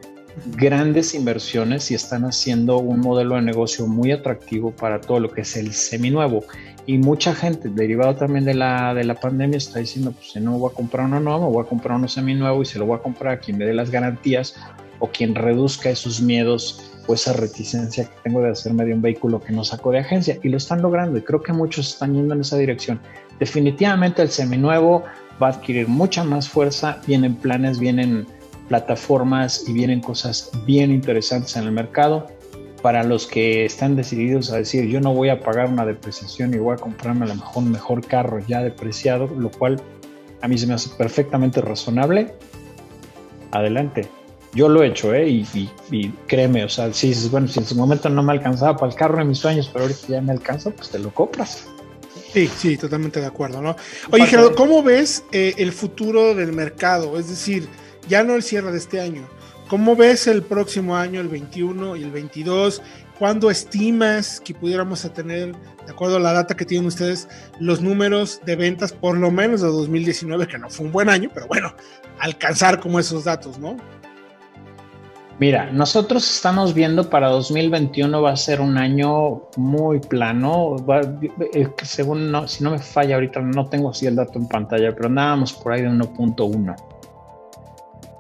[0.55, 5.40] grandes inversiones y están haciendo un modelo de negocio muy atractivo para todo lo que
[5.40, 6.44] es el seminuevo.
[6.87, 10.57] Y mucha gente, derivado también de la, de la pandemia, está diciendo, pues si no
[10.57, 13.03] voy a comprar uno nuevo, voy a comprar uno seminuevo y se lo voy a
[13.03, 14.55] comprar a quien me dé las garantías
[15.01, 19.40] o quien reduzca esos miedos o esa reticencia que tengo de hacerme de un vehículo
[19.40, 20.38] que no saco de agencia.
[20.40, 23.01] Y lo están logrando y creo que muchos están yendo en esa dirección.
[23.40, 25.03] Definitivamente el seminuevo
[25.42, 28.27] va a adquirir mucha más fuerza, vienen planes, vienen
[28.68, 32.27] plataformas y vienen cosas bien interesantes en el mercado.
[32.83, 36.59] Para los que están decididos a decir yo no voy a pagar una depreciación y
[36.59, 39.83] voy a comprarme a lo mejor un mejor carro ya depreciado, lo cual
[40.42, 42.35] a mí se me hace perfectamente razonable,
[43.51, 44.09] adelante.
[44.55, 45.29] Yo lo he hecho, ¿eh?
[45.29, 48.90] Y, créeme, o sea, si dices, bueno, si en su momento no me alcanzaba para
[48.90, 51.68] el carro de mis sueños, pero ahorita ya me alcanza, pues te lo compras.
[52.33, 53.77] Sí, sí, totalmente de acuerdo, ¿no?
[54.11, 57.19] Oye, Gerardo, ¿cómo ves eh, el futuro del mercado?
[57.19, 57.69] Es decir,
[58.09, 59.27] ya no el cierre de este año.
[59.69, 62.83] ¿Cómo ves el próximo año, el 21 y el 22?
[63.19, 68.41] ¿Cuándo estimas que pudiéramos tener, de acuerdo a la data que tienen ustedes, los números
[68.47, 71.75] de ventas por lo menos de 2019, que no fue un buen año, pero bueno,
[72.19, 73.77] alcanzar como esos datos, ¿no?
[75.38, 80.77] Mira, nosotros estamos viendo para 2021 va a ser un año muy plano.
[81.55, 84.92] Eh, según, no, si no me falla ahorita, no tengo así el dato en pantalla,
[84.94, 86.77] pero andábamos por ahí de 1.1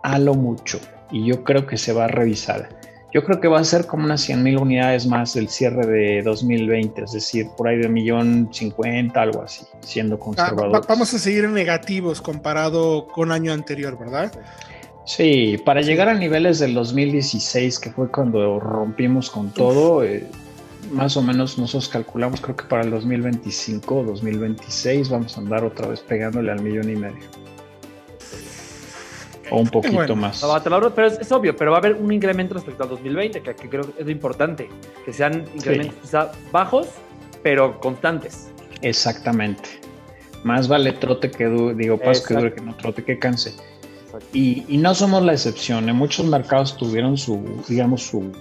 [0.04, 0.78] a lo mucho
[1.10, 2.68] y yo creo que se va a revisar.
[3.12, 6.22] Yo creo que va a ser como unas 100 mil unidades más el cierre de
[6.22, 10.86] 2020, es decir, por ahí de millón cincuenta, algo así, siendo ah, conservador.
[10.86, 14.30] vamos a seguir en negativos comparado con año anterior, ¿verdad?
[15.08, 20.26] Sí, para llegar a niveles del 2016, que fue cuando rompimos con todo, eh,
[20.92, 25.64] más o menos nosotros calculamos, creo que para el 2025 o 2026 vamos a andar
[25.64, 27.24] otra vez pegándole al millón y medio.
[29.50, 30.44] O un poquito más.
[30.94, 34.00] pero es, obvio, pero va a haber un incremento respecto al 2020, que, creo que
[34.00, 34.68] es lo importante.
[35.06, 36.86] Que sean incrementos quizá bajos,
[37.42, 38.50] pero constantes.
[38.82, 39.80] Exactamente.
[40.44, 43.54] Más vale trote que dure, digo, paso que dure que no trote que canse.
[44.32, 45.88] Y, y, no somos la excepción.
[45.88, 48.32] En muchos mercados tuvieron su, digamos, su,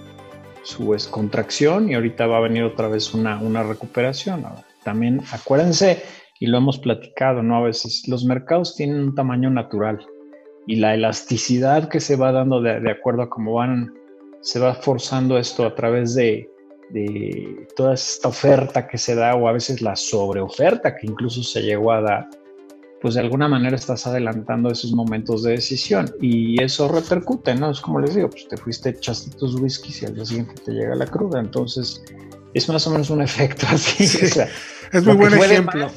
[0.62, 4.44] su contracción y ahorita va a venir otra vez una, una recuperación.
[4.84, 6.02] También acuérdense,
[6.40, 7.56] y lo hemos platicado, ¿no?
[7.56, 10.06] A veces los mercados tienen un tamaño natural
[10.66, 13.92] y la elasticidad que se va dando de, acuerdo a cómo van,
[14.40, 16.48] se va forzando esto a través de,
[16.90, 21.62] de, toda esta oferta que se da o a veces la sobreoferta que incluso se
[21.62, 22.28] llegó a dar,
[23.00, 27.70] pues de alguna manera estás adelantando esos momentos de decisión y eso repercute, ¿no?
[27.70, 30.72] Es como les digo, pues te fuiste, echaste tus whiskies y al día siguiente te
[30.72, 32.02] llega la cruda, entonces
[32.54, 34.04] es más o menos un efecto así.
[34.04, 35.90] es muy buen ejemplo.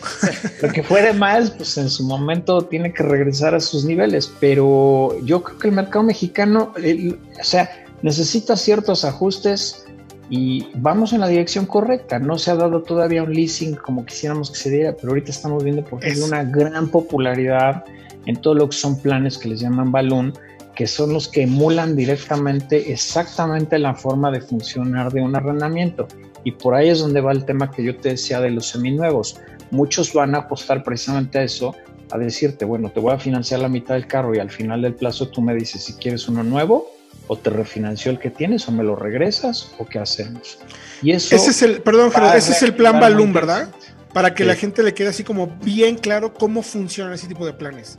[0.61, 4.31] lo que fue de más, pues en su momento tiene que regresar a sus niveles,
[4.39, 7.69] pero yo creo que el mercado mexicano, o sea,
[8.03, 9.85] necesita ciertos ajustes
[10.31, 12.17] y vamos en la dirección correcta.
[12.17, 15.61] No se ha dado todavía un leasing como quisiéramos que se diera, pero ahorita estamos
[15.61, 17.83] viendo por ejemplo una gran popularidad
[18.25, 20.31] en todo lo que son planes que les llaman balloon,
[20.73, 26.07] que son los que emulan directamente exactamente la forma de funcionar de un arrendamiento.
[26.45, 29.37] Y por ahí es donde va el tema que yo te decía de los seminuevos.
[29.69, 31.75] Muchos van a apostar precisamente a eso,
[32.09, 34.95] a decirte, bueno, te voy a financiar la mitad del carro y al final del
[34.95, 38.71] plazo tú me dices si quieres uno nuevo o te refinanció el que tienes o
[38.71, 40.59] me lo regresas o qué hacemos.
[41.01, 43.69] Y eso ese es el, perdón, ese es el plan Balloon, ¿verdad?
[44.13, 47.53] Para que la gente le quede así como bien claro cómo funcionan ese tipo de
[47.53, 47.97] planes.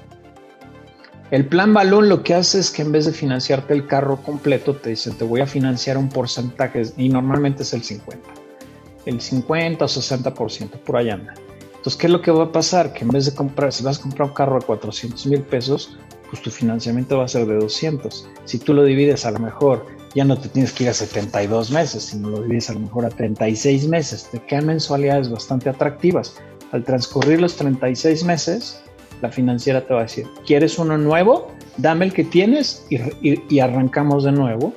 [1.33, 4.77] El plan balón lo que hace es que en vez de financiarte el carro completo,
[4.77, 8.29] te dice, te voy a financiar un porcentaje y normalmente es el 50.
[9.07, 11.33] El 50 o 60%, por allá anda.
[11.75, 12.93] Entonces, ¿qué es lo que va a pasar?
[12.93, 15.97] Que en vez de comprar, si vas a comprar un carro de 400 mil pesos,
[16.33, 18.27] pues tu financiamiento va a ser de 200.
[18.47, 21.71] Si tú lo divides a lo mejor, ya no te tienes que ir a 72
[21.71, 24.27] meses, sino lo divides a lo mejor a 36 meses.
[24.33, 26.35] Te quedan mensualidades bastante atractivas.
[26.71, 28.83] Al transcurrir los 36 meses,
[29.21, 31.53] la financiera te va a decir, ¿quieres uno nuevo?
[31.77, 34.73] Dame el que tienes y, arrancamos de nuevo.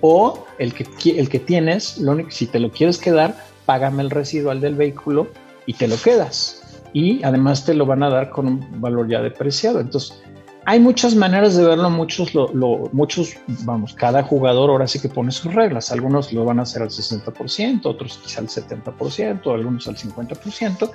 [0.00, 0.88] O el que,
[1.20, 5.28] el que tienes, si te lo quieres quedar, págame el residual del vehículo
[5.66, 6.64] y te lo quedas.
[6.92, 9.78] Y además te lo van a dar con un valor ya depreciado.
[9.78, 10.20] Entonces,
[10.68, 12.48] hay muchas maneras de verlo, muchos, lo,
[12.92, 15.92] muchos, vamos, cada jugador ahora sí que pone sus reglas.
[15.92, 20.90] Algunos lo van a hacer al 60%, otros quizá al 70%, algunos al 50%,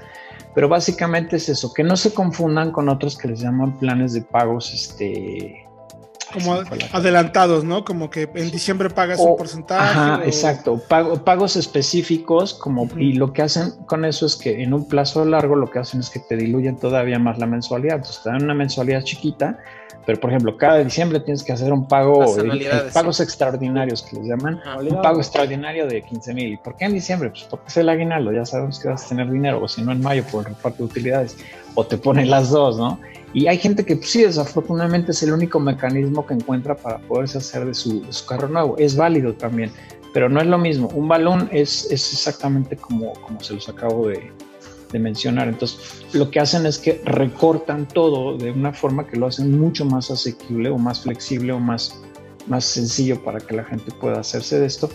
[0.53, 4.21] pero básicamente es eso, que no se confundan con otros que les llaman planes de
[4.21, 5.65] pagos, este...
[6.31, 6.55] Como
[6.91, 7.83] adelantados, ¿no?
[7.83, 9.89] Como que en diciembre pagas un porcentaje.
[9.89, 10.81] Ajá, exacto.
[10.87, 15.55] pagos específicos, como, y lo que hacen con eso es que en un plazo largo
[15.55, 17.97] lo que hacen es que te diluyen todavía más la mensualidad.
[17.97, 19.59] Entonces te dan una mensualidad chiquita,
[20.05, 24.25] pero por ejemplo, cada diciembre tienes que hacer un pago, eh, pagos extraordinarios que les
[24.25, 26.59] llaman, un pago extraordinario de 15 mil.
[26.59, 27.29] ¿Por qué en diciembre?
[27.29, 29.91] Pues porque es el aguinaldo, ya sabemos que vas a tener dinero, o si no
[29.91, 31.37] en mayo por el reparto de utilidades,
[31.75, 32.99] o te ponen las dos, ¿no?
[33.33, 37.37] Y hay gente que pues, sí, desafortunadamente es el único mecanismo que encuentra para poderse
[37.37, 38.75] hacer de su, carro nuevo.
[38.77, 39.71] Es válido también,
[40.13, 40.89] pero no es lo mismo.
[40.89, 44.31] Un balón es, es exactamente como, como se los acabo de,
[44.91, 45.47] de mencionar.
[45.47, 49.85] Entonces, lo que hacen es que recortan todo de una forma que lo hacen mucho
[49.85, 52.01] más asequible o más flexible o más,
[52.47, 54.89] más sencillo para que la gente pueda hacerse de esto.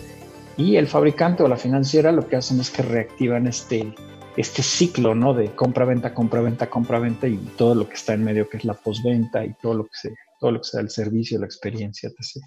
[0.57, 3.93] Y el fabricante o la financiera lo que hacen es que reactivan este,
[4.37, 5.33] este ciclo ¿no?
[5.33, 9.43] de compra-venta, compra-venta, compra-venta y todo lo que está en medio, que es la postventa
[9.43, 12.45] y todo lo que, se, todo lo que sea el servicio, la experiencia, etc.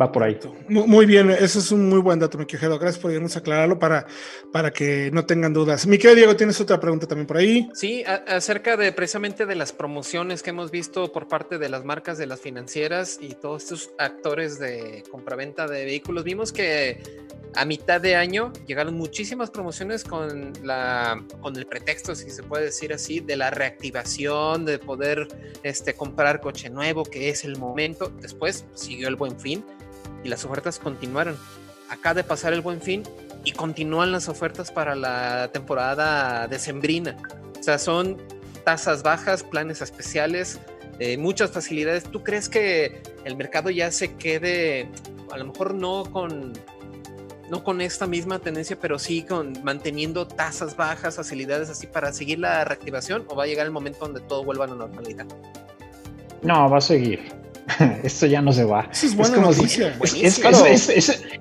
[0.00, 0.38] Va por ahí.
[0.68, 2.78] Muy bien, eso es un muy buen dato, mi querido.
[2.78, 4.06] Gracias por irnos aclararlo para,
[4.50, 5.86] para que no tengan dudas.
[5.86, 7.68] Mi querido Diego, ¿tienes otra pregunta también por ahí?
[7.74, 12.16] Sí, acerca de precisamente de las promociones que hemos visto por parte de las marcas
[12.16, 16.24] de las financieras y todos estos actores de compraventa de vehículos.
[16.24, 17.02] Vimos que
[17.54, 22.64] a mitad de año llegaron muchísimas promociones con, la, con el pretexto, si se puede
[22.64, 25.28] decir así, de la reactivación, de poder
[25.62, 28.10] este, comprar coche nuevo, que es el momento.
[28.22, 29.62] Después siguió el buen fin
[30.24, 31.36] y las ofertas continuaron.
[31.88, 33.02] Acá de pasar el buen fin
[33.44, 37.16] y continúan las ofertas para la temporada decembrina.
[37.58, 38.18] O sea, son
[38.64, 40.60] tasas bajas, planes especiales,
[40.98, 42.04] eh, muchas facilidades.
[42.04, 44.88] ¿Tú crees que el mercado ya se quede,
[45.30, 46.52] a lo mejor no con,
[47.50, 52.38] no con esta misma tendencia, pero sí con manteniendo tasas bajas, facilidades así para seguir
[52.38, 53.24] la reactivación?
[53.28, 55.26] ¿O va a llegar el momento donde todo vuelva a la normalidad?
[56.42, 57.41] No, va a seguir.
[58.02, 58.88] Esto ya no se va.
[58.90, 59.64] es, como si,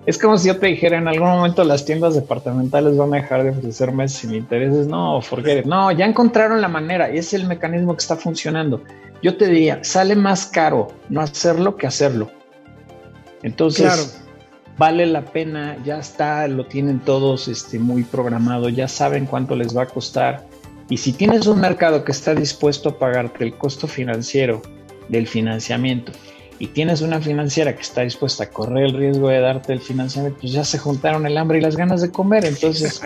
[0.06, 3.44] es, como si yo te dijera en algún momento las tiendas departamentales van a dejar
[3.44, 4.88] de ofrecer meses sin intereses.
[4.88, 8.84] No, forget No, ya encontraron la manera y es el mecanismo que está funcionando.
[9.22, 12.30] Yo te diría, sale más caro no hacerlo que hacerlo.
[13.44, 14.22] Entonces,
[14.78, 19.76] vale la pena, ya está, lo tienen todos este, muy programado, ya saben cuánto les
[19.76, 20.46] va a costar.
[20.90, 24.62] Y si tienes un mercado que está dispuesto a pagarte el costo financiero
[25.12, 26.12] del financiamiento
[26.62, 30.38] y tienes una financiera que está dispuesta a correr el riesgo de darte el financiamiento,
[30.40, 32.46] pues ya se juntaron el hambre y las ganas de comer.
[32.46, 33.02] Entonces,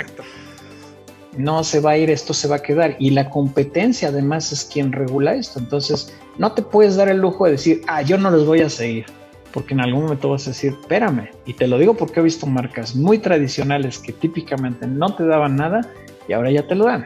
[1.38, 2.98] no se va a ir, esto se va a quedar.
[3.00, 5.60] Y la competencia además es quien regula esto.
[5.60, 8.70] Entonces, no te puedes dar el lujo de decir, ah, yo no les voy a
[8.70, 9.06] seguir.
[9.54, 11.30] Porque en algún momento vas a decir, espérame.
[11.46, 15.56] Y te lo digo porque he visto marcas muy tradicionales que típicamente no te daban
[15.56, 15.90] nada
[16.28, 17.06] y ahora ya te lo dan.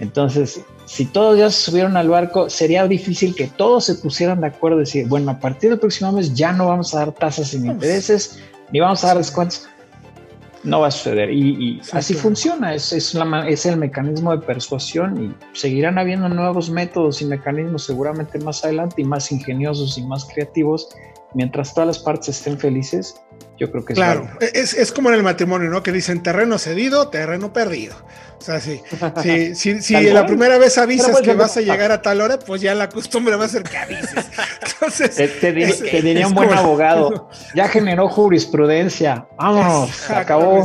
[0.00, 4.48] Entonces, si todos ya se subieron al barco, sería difícil que todos se pusieran de
[4.48, 7.48] acuerdo y decir, bueno, a partir del próximo mes ya no vamos a dar tasas
[7.48, 8.38] sin intereses,
[8.72, 9.66] ni vamos a dar descuentos.
[10.64, 11.30] No va a suceder.
[11.30, 13.14] Y, así funciona, es, es,
[13.46, 19.00] es el mecanismo de persuasión y seguirán habiendo nuevos métodos y mecanismos seguramente más adelante
[19.00, 20.88] y más ingeniosos y más creativos,
[21.34, 23.14] mientras todas las partes estén felices
[23.58, 25.82] yo creo que claro, es, es, como en el matrimonio, ¿no?
[25.82, 27.96] Que dicen terreno cedido, terreno perdido.
[28.38, 28.80] O sea, sí,
[29.54, 32.60] sí, si la primera vez avisas pues, que vas a llegar a tal hora, pues
[32.60, 34.14] ya la costumbre va a ser que avises.
[34.74, 40.62] Entonces, te, diría un buen abogado, ya generó jurisprudencia, vámonos, se acabó.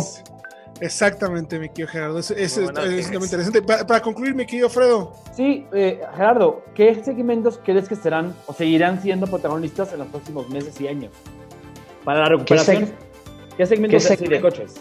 [0.79, 2.19] Exactamente, mi querido Gerardo.
[2.19, 3.62] Es, es, muy interesante.
[3.62, 5.13] Para, concluir, mi querido Fredo.
[5.36, 10.49] Sí, eh, Gerardo, ¿qué segmentos crees que serán o seguirán siendo protagonistas en los próximos
[10.49, 11.12] meses y años?
[12.03, 12.91] Para la recuperación,
[13.57, 14.75] ¿qué, segmento de coches?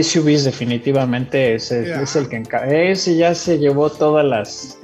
[0.00, 2.42] SUVs definitivamente es, es el que
[2.90, 4.78] ese ya se llevó todas las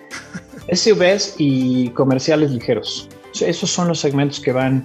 [0.72, 3.08] SUVs y comerciales ligeros.
[3.40, 4.84] Esos son los segmentos que van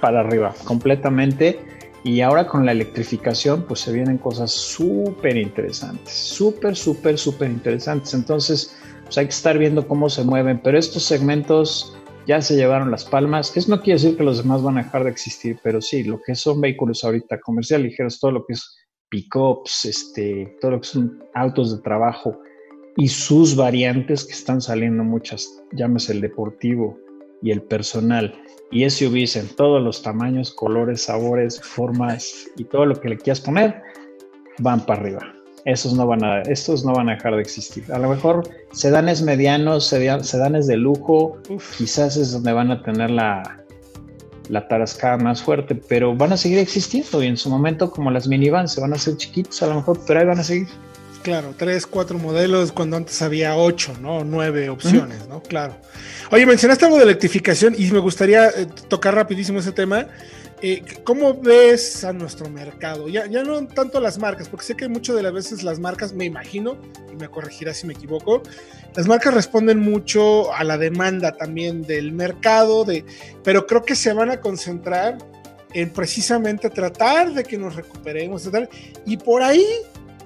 [0.00, 1.58] para arriba completamente.
[2.04, 8.14] Y ahora con la electrificación, pues se vienen cosas súper interesantes, súper, súper, súper interesantes.
[8.14, 11.97] Entonces, pues hay que estar viendo cómo se mueven, pero estos segmentos
[12.28, 13.56] ya se llevaron las palmas.
[13.56, 16.20] Eso no quiere decir que los demás van a dejar de existir, pero sí, lo
[16.20, 18.76] que son vehículos ahorita comercial ligeros, todo lo que es
[19.08, 22.38] pickups, este, todo lo que son autos de trabajo
[22.98, 26.98] y sus variantes que están saliendo muchas, llámese el deportivo
[27.40, 28.38] y el personal
[28.70, 33.40] y SUVs en todos los tamaños, colores, sabores, formas y todo lo que le quieras
[33.40, 33.80] poner,
[34.58, 35.37] van para arriba.
[35.68, 37.84] Esos no van a, estos no van a dejar de existir.
[37.92, 41.36] A lo mejor sedanes medianos, sedanes de lujo,
[41.76, 43.62] quizás es donde van a tener la,
[44.48, 48.26] la tarascada más fuerte, pero van a seguir existiendo y en su momento como las
[48.26, 50.68] minivans se van a hacer chiquitos a lo mejor, pero ahí van a seguir.
[51.22, 54.24] Claro, tres, cuatro modelos cuando antes había ocho, ¿no?
[54.24, 55.42] Nueve opciones, ¿no?
[55.42, 55.76] Claro.
[56.30, 60.06] Oye, mencionaste algo de electrificación y me gustaría eh, tocar rapidísimo ese tema.
[60.60, 63.08] Eh, ¿Cómo ves a nuestro mercado?
[63.08, 66.12] Ya, ya no tanto las marcas, porque sé que muchas de las veces las marcas,
[66.12, 66.76] me imagino,
[67.12, 68.42] y me corregirá si me equivoco,
[68.96, 73.04] las marcas responden mucho a la demanda también del mercado, de,
[73.44, 75.18] pero creo que se van a concentrar
[75.74, 78.50] en precisamente tratar de que nos recuperemos,
[79.06, 79.64] y por ahí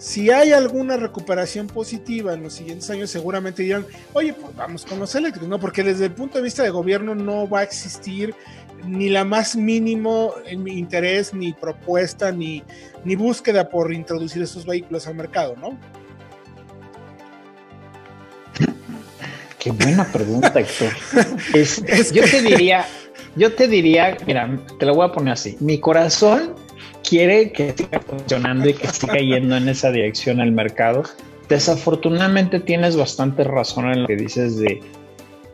[0.03, 4.99] si hay alguna recuperación positiva en los siguientes años, seguramente dirán, oye, pues vamos con
[4.99, 5.61] los eléctricos, ¿no?
[5.61, 8.35] Porque desde el punto de vista de gobierno no va a existir
[8.87, 10.35] ni la más mínimo
[10.67, 12.63] interés, ni propuesta, ni,
[13.05, 15.79] ni búsqueda por introducir esos vehículos al mercado, ¿no?
[19.59, 20.93] Qué buena pregunta, Héctor.
[22.13, 22.85] yo te diría,
[23.37, 25.57] yo te diría, mira, te lo voy a poner así.
[25.61, 26.55] Mi corazón
[27.09, 31.05] quiere que siga funcionando y que siga yendo en esa dirección el mercado.
[31.49, 34.81] Desafortunadamente tienes bastante razón en lo que dices de,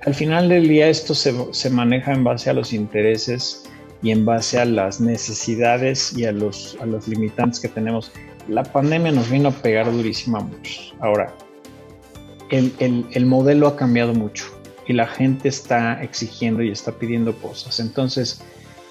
[0.04, 3.64] al final del día esto se, se maneja en base a los intereses
[4.02, 8.12] y en base a las necesidades y a los, a los limitantes que tenemos.
[8.48, 10.94] La pandemia nos vino a pegar muchos.
[11.00, 11.32] Ahora,
[12.50, 14.44] el, el, el modelo ha cambiado mucho
[14.86, 17.78] y la gente está exigiendo y está pidiendo cosas.
[17.80, 18.42] Entonces,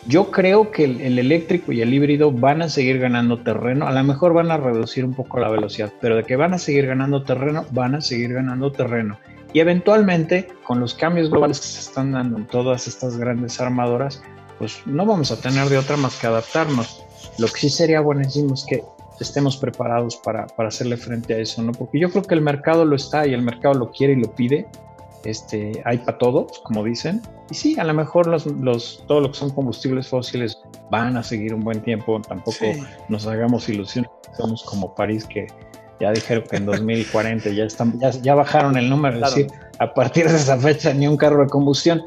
[0.07, 3.87] yo creo que el, eléctrico y el híbrido van a seguir ganando terreno.
[3.87, 6.59] A lo mejor van a reducir un poco la velocidad, pero de que van a
[6.59, 9.17] seguir ganando terreno, van a seguir ganando terreno.
[9.53, 14.21] Y eventualmente, con los cambios globales que se están dando en todas estas grandes armadoras,
[14.59, 17.03] pues no vamos a tener de otra más que adaptarnos.
[17.37, 18.83] Lo que sí sería buenísimo es que
[19.19, 21.71] estemos preparados para, para hacerle frente a eso, ¿no?
[21.71, 24.35] Porque yo creo que el mercado lo está y el mercado lo quiere y lo
[24.35, 24.67] pide
[25.27, 27.21] este, hay para todos, como dicen.
[27.49, 30.57] Y sí, a lo mejor los, los, todo lo que son combustibles fósiles
[30.89, 32.21] van a seguir un buen tiempo.
[32.21, 32.65] Tampoco
[33.09, 34.09] nos hagamos ilusiones.
[34.37, 35.47] Somos como París, que
[35.99, 39.17] ya dijeron que en 2040 ya, están, ya, bajaron el número.
[39.17, 39.47] Es decir,
[39.79, 42.03] a partir de esa fecha ni un carro de combustión.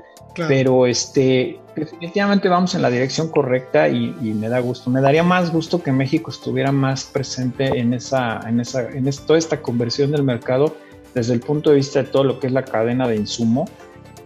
[0.48, 4.88] Pero este, definitivamente vamos en la dirección correcta y, me da gusto.
[4.88, 9.38] Me daría más gusto que México estuviera más presente en esa, en esa, en toda
[9.38, 10.74] esta conversión del mercado
[11.14, 13.66] desde el punto de vista de todo lo que es la cadena de insumo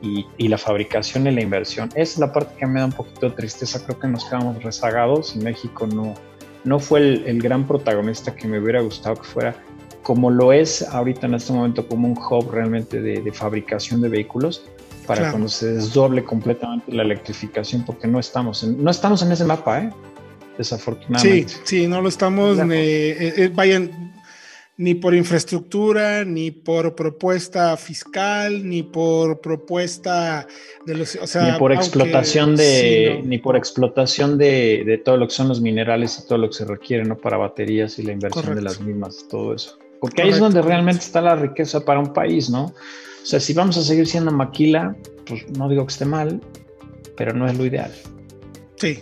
[0.02, 1.88] y, la fabricación y la inversión.
[1.94, 3.82] Esa es la parte que me da un poquito de tristeza.
[3.84, 6.14] Creo que nos quedamos rezagados y México no,
[6.64, 9.56] no fue el, gran protagonista que me hubiera gustado que fuera,
[10.02, 14.64] como lo es ahorita en este momento, como un hub realmente de, fabricación de vehículos
[15.06, 19.44] para cuando se desdoble completamente la electrificación, porque no estamos en, no estamos en ese
[19.44, 19.90] mapa, ¿eh?
[20.56, 21.48] desafortunadamente.
[21.48, 22.58] Sí, sí, no lo estamos.
[22.58, 24.03] Eh, eh, vayan,
[24.76, 30.46] ni por infraestructura, ni por propuesta fiscal, ni por propuesta
[30.84, 35.34] de los, o sea, ni por explotación de, ni por explotación de, todo lo que
[35.34, 37.16] son los minerales y todo lo que se requiere, ¿no?
[37.16, 39.78] Para baterías y la inversión de las mismas, todo eso.
[40.00, 42.64] Porque ahí es donde realmente está la riqueza para un país, ¿no?
[42.64, 46.40] O sea, si vamos a seguir siendo maquila, pues no digo que esté mal,
[47.16, 47.92] pero no es lo ideal.
[48.76, 48.98] Sí,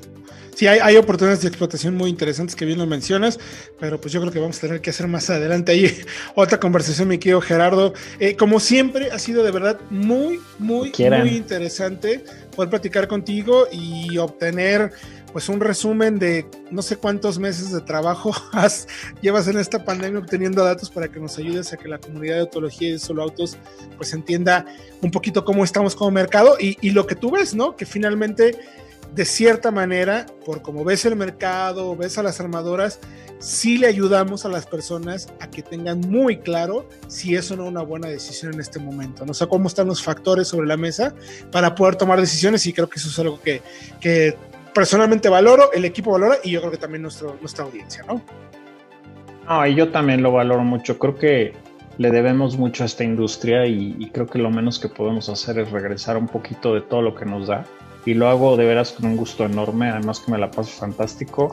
[0.55, 3.39] sí hay, oportunidades de explotación muy interesantes que bien lo mencionas,
[3.81, 5.95] pero pues yo creo que vamos a tener que hacer más adelante ahí
[6.35, 7.93] otra conversación, mi querido Gerardo.
[8.19, 14.19] Eh, como siempre, ha sido de verdad muy, muy, muy interesante poder platicar contigo y
[14.19, 14.93] obtener
[15.33, 18.87] pues un resumen de no sé cuántos meses de trabajo has,
[19.21, 22.41] llevas en esta pandemia obteniendo datos para que nos ayudes a que la comunidad de
[22.43, 23.57] autología y de solo autos
[23.97, 24.67] pues entienda
[25.01, 27.77] un poquito cómo estamos como mercado y, y lo que tú ves, ¿no?
[27.77, 28.59] Que finalmente
[29.15, 32.99] de cierta manera, por como ves el mercado, ves a las armadoras,
[33.39, 37.67] sí le ayudamos a las personas a que tengan muy claro si es o no
[37.67, 39.27] una buena decisión en este momento.
[39.27, 41.15] No sé cómo están los factores sobre la mesa
[41.51, 43.63] para poder tomar decisiones y creo que eso es algo que,
[44.01, 44.37] que
[44.73, 48.23] personalmente valoro, el equipo valora y yo creo que también nuestro, nuestra audiencia, ¿no?
[49.49, 50.99] No, y yo también lo valoro mucho.
[50.99, 51.53] Creo que
[51.99, 55.71] le debemos mucho a esta industria y, creo que lo menos que podemos hacer es
[55.71, 57.65] regresar un poquito de todo lo que nos da.
[58.05, 61.51] Y lo hago de veras con un gusto enorme, además que me la paso fantástico.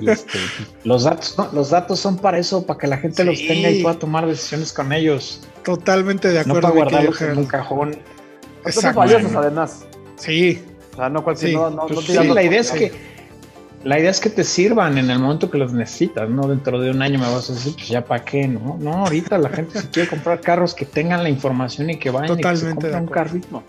[0.00, 0.38] Y este,
[0.84, 3.98] los, datos, los datos son para eso, para que la gente los tenga y pueda
[3.98, 5.46] tomar decisiones con ellos.
[5.64, 6.60] Totalmente de acuerdo.
[6.60, 7.98] No para guardarlos en un cajón.
[8.70, 9.84] Son valiosos además.
[10.16, 10.62] Sí.
[10.92, 11.54] O sea, no cualquier...
[11.54, 12.92] No, no, sí, la idea es que
[13.84, 16.90] la idea es que te sirvan en el momento que los necesitas, no dentro de
[16.90, 18.76] un año me vas a decir, pues ya para qué, ¿no?
[18.78, 22.36] No, ahorita la gente si quiere comprar carros que tengan la información y que vayan
[22.36, 23.62] Totalmente y que un carrito.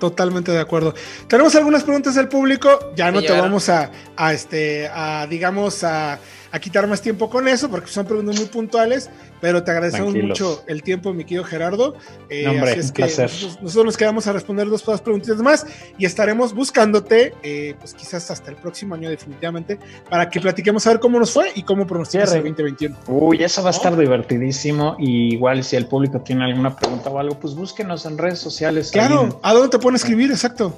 [0.00, 0.94] Totalmente de acuerdo.
[1.28, 6.18] Tenemos algunas preguntas del público, ya no te vamos a, a, este, a, digamos, a
[6.52, 10.62] a quitar más tiempo con eso, porque son preguntas muy puntuales, pero te agradecemos mucho
[10.66, 11.94] el tiempo, mi querido Gerardo.
[12.28, 15.66] Eh, así es que nosotros, nos quedamos a responder dos, preguntas más
[15.98, 19.78] y estaremos buscándote, eh, pues quizás hasta el próximo año definitivamente,
[20.08, 22.96] para que platiquemos a ver cómo nos fue y cómo pronosticas el 2021.
[23.06, 27.18] Uy, eso va a estar divertidísimo y igual si el público tiene alguna pregunta o
[27.18, 28.90] algo, pues búsquenos en redes sociales.
[28.90, 30.30] Claro, ¿a dónde te pueden escribir?
[30.30, 30.74] Exacto.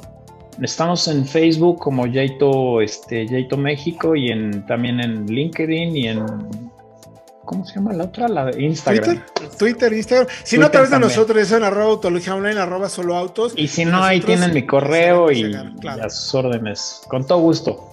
[0.61, 3.27] Estamos en Facebook como Yaito, este,
[3.57, 6.27] México y en, también en LinkedIn y en
[7.45, 8.29] ¿Cómo se llama la otra?
[8.29, 9.05] La de Instagram.
[9.05, 10.27] Twitter, Twitter Instagram.
[10.45, 13.53] Si no, a través de nosotros, eso en arroba autología online, arroba solo autos.
[13.57, 17.03] Y si no, ahí tienen mi correo y, a sus órdenes.
[17.09, 17.89] Con todo gusto.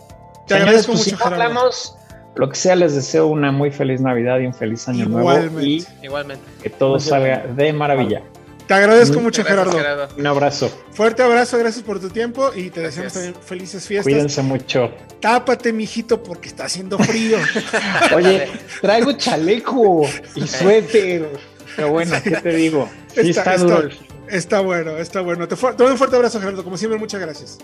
[0.48, 1.96] Te agradezco pues, mucho, si hablamos,
[2.36, 5.60] lo que sea, les deseo una muy feliz Navidad y un feliz año nuevo.
[5.60, 6.44] Y Igualmente.
[6.62, 8.22] que todo salga de maravilla.
[8.70, 9.76] Te agradezco mucho, Gerardo.
[10.16, 10.72] Un abrazo.
[10.92, 14.04] Fuerte abrazo, gracias por tu tiempo y te deseamos también felices fiestas.
[14.04, 14.92] Cuídense mucho.
[15.20, 17.40] Tápate, mijito, porque está haciendo frío.
[18.16, 18.48] Oye,
[18.80, 21.32] traigo chaleco y suéter.
[21.76, 22.88] Pero bueno, ¿qué te digo?
[23.16, 23.90] Sí está, duro.
[24.28, 25.48] Está, bueno, está bueno.
[25.48, 26.64] Te, te doy un fuerte abrazo, Gerardo.
[26.64, 27.58] Como siempre, muchas gracias.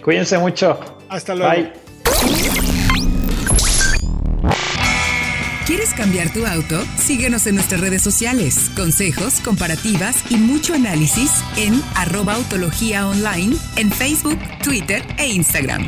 [0.00, 0.78] Cuídense mucho.
[1.08, 1.52] Hasta luego.
[1.52, 2.65] Bye.
[5.66, 6.80] ¿Quieres cambiar tu auto?
[6.96, 8.70] Síguenos en nuestras redes sociales.
[8.76, 15.84] Consejos, comparativas y mucho análisis en arroba autología online en Facebook, Twitter e Instagram.